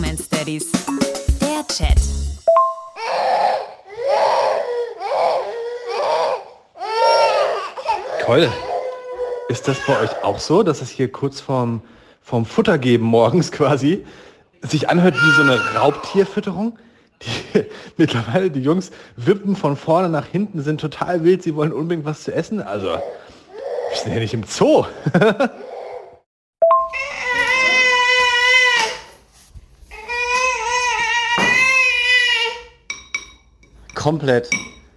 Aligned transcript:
Bromance 0.00 0.28
Daddies. 0.30 0.72
Der 1.42 1.66
Chat. 1.68 2.00
Keule, 8.24 8.50
ist 9.50 9.68
das 9.68 9.76
bei 9.86 10.00
euch 10.00 10.24
auch 10.24 10.38
so, 10.38 10.62
dass 10.62 10.80
es 10.80 10.88
hier 10.88 11.12
kurz 11.12 11.40
vorm, 11.40 11.82
vorm 12.22 12.46
Futtergeben 12.46 13.06
morgens 13.06 13.52
quasi 13.52 14.06
sich 14.62 14.88
anhört 14.88 15.16
wie 15.16 15.36
so 15.36 15.42
eine 15.42 15.60
Raubtierfütterung? 15.74 16.78
Die, 17.22 17.66
mittlerweile 17.98 18.50
die 18.50 18.62
Jungs 18.62 18.92
wippen 19.16 19.54
von 19.54 19.76
vorne 19.76 20.08
nach 20.08 20.26
hinten, 20.26 20.62
sind 20.62 20.80
total 20.80 21.24
wild, 21.24 21.42
sie 21.42 21.54
wollen 21.56 21.74
unbedingt 21.74 22.06
was 22.06 22.22
zu 22.22 22.34
essen. 22.34 22.62
Also, 22.62 22.88
wir 22.88 23.98
sind 24.02 24.14
ja 24.14 24.18
nicht 24.18 24.32
im 24.32 24.44
Zoo. 24.44 24.86
Komplett. 34.00 34.48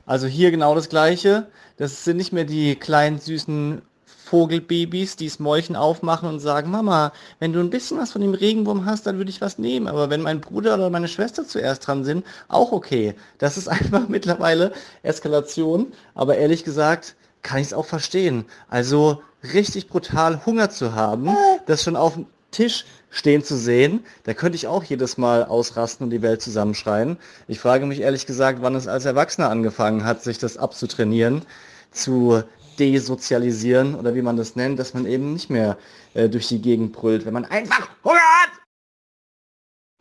Also 0.06 0.28
hier 0.28 0.50
genau 0.50 0.76
das 0.76 0.88
gleiche. 0.88 1.48
Das 1.76 2.06
sind 2.06 2.16
nicht 2.16 2.32
mehr 2.32 2.46
die 2.46 2.78
kleinen 2.78 3.20
süßen 3.20 3.82
Vogelbabys, 4.06 5.18
die 5.18 5.28
das 5.28 5.40
Mäulchen 5.40 5.76
aufmachen 5.76 6.30
und 6.30 6.40
sagen, 6.40 6.72
Mama, 6.72 7.12
wenn 7.40 7.52
du 7.52 7.60
ein 7.60 7.70
bisschen 7.70 7.98
was 7.98 8.14
von 8.14 8.22
dem 8.22 8.34
Regenwurm 8.34 8.86
hast, 8.86 9.06
dann 9.06 9.18
würde 9.18 9.30
ich 9.30 9.42
was 9.42 9.58
nehmen. 9.58 9.90
Aber 9.90 10.10
wenn 10.10 10.22
mein 10.22 10.40
Bruder 10.40 10.76
oder 10.76 10.90
meine 10.90 11.10
Schwester 11.10 11.46
zuerst 11.46 11.86
dran 11.86 12.06
sind, 12.06 12.26
auch 12.48 12.72
okay. 12.72 13.14
Das 13.40 13.58
ist 13.58 13.68
einfach 13.68 14.08
mittlerweile 14.08 14.72
Eskalation. 15.02 15.92
Aber 16.16 16.38
ehrlich 16.38 16.64
gesagt, 16.64 17.18
kann 17.42 17.60
ich 17.60 17.68
es 17.68 17.74
auch 17.74 17.86
verstehen. 17.86 18.46
Also 18.70 19.22
richtig 19.54 19.90
brutal 19.90 20.46
Hunger 20.46 20.70
zu 20.70 20.96
haben, 20.96 21.36
das 21.66 21.84
schon 21.84 21.98
auf 21.98 22.18
Tisch 22.54 22.86
stehen 23.10 23.44
zu 23.44 23.58
sehen, 23.58 24.06
da 24.24 24.34
könnte 24.34 24.56
ich 24.56 24.68
auch 24.68 24.84
jedes 24.84 25.18
Mal 25.18 25.44
ausrasten 25.44 26.06
und 26.06 26.10
die 26.10 26.22
Welt 26.22 26.42
zusammenschreien. 26.42 27.18
Ich 27.48 27.60
frage 27.60 27.86
mich 27.86 28.00
ehrlich 28.00 28.26
gesagt, 28.26 28.60
wann 28.62 28.76
es 28.76 28.88
als 28.88 29.06
Erwachsener 29.06 29.50
angefangen 29.50 30.06
hat, 30.06 30.24
sich 30.24 30.38
das 30.38 30.58
abzutrainieren, 30.58 31.44
zu 31.92 32.44
desozialisieren 32.80 33.96
oder 33.96 34.16
wie 34.16 34.22
man 34.22 34.38
das 34.38 34.56
nennt, 34.56 34.80
dass 34.80 34.94
man 34.94 35.06
eben 35.06 35.34
nicht 35.34 35.50
mehr 35.50 35.78
äh, 36.14 36.30
durch 36.30 36.48
die 36.48 36.62
Gegend 36.62 36.94
brüllt, 36.94 37.26
wenn 37.26 37.34
man 37.34 37.46
einfach 37.46 37.90
Hunger 38.04 38.16
hat. 38.16 38.50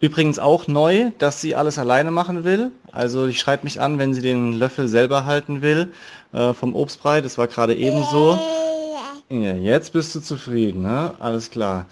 Übrigens 0.00 0.38
auch 0.40 0.66
neu, 0.66 1.12
dass 1.18 1.40
sie 1.40 1.54
alles 1.54 1.78
alleine 1.78 2.10
machen 2.10 2.42
will. 2.42 2.72
Also 2.90 3.26
ich 3.26 3.38
schreibt 3.38 3.62
mich 3.62 3.80
an, 3.80 3.98
wenn 3.98 4.14
sie 4.14 4.20
den 4.20 4.54
Löffel 4.54 4.88
selber 4.88 5.26
halten 5.26 5.62
will 5.62 5.92
äh, 6.32 6.52
vom 6.54 6.74
Obstbrei. 6.74 7.20
Das 7.20 7.38
war 7.38 7.46
gerade 7.46 7.76
ebenso. 7.76 8.38
Ja, 9.40 9.54
jetzt 9.54 9.94
bist 9.94 10.14
du 10.14 10.20
zufrieden, 10.20 10.82
ne? 10.82 11.14
Alles 11.18 11.50
klar. 11.50 11.86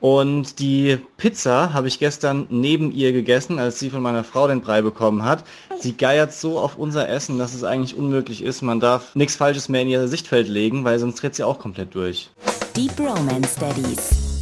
Und 0.00 0.60
die 0.60 0.98
Pizza 1.16 1.72
habe 1.72 1.88
ich 1.88 1.98
gestern 1.98 2.46
neben 2.50 2.92
ihr 2.92 3.12
gegessen, 3.12 3.58
als 3.58 3.80
sie 3.80 3.90
von 3.90 4.00
meiner 4.00 4.22
Frau 4.22 4.46
den 4.46 4.60
Brei 4.60 4.80
bekommen 4.80 5.24
hat. 5.24 5.42
Sie 5.80 5.96
geiert 5.96 6.32
so 6.32 6.60
auf 6.60 6.76
unser 6.76 7.08
Essen, 7.08 7.36
dass 7.38 7.52
es 7.52 7.64
eigentlich 7.64 7.96
unmöglich 7.96 8.42
ist. 8.42 8.62
Man 8.62 8.78
darf 8.78 9.16
nichts 9.16 9.34
Falsches 9.34 9.68
mehr 9.68 9.82
in 9.82 9.88
ihr 9.88 10.06
Sichtfeld 10.06 10.46
legen, 10.46 10.84
weil 10.84 11.00
sonst 11.00 11.20
dreht 11.20 11.34
sie 11.34 11.42
auch 11.42 11.58
komplett 11.58 11.96
durch. 11.96 12.30
Die 12.76 12.86
Bromance 12.88 13.58
Daddies. 13.58 14.33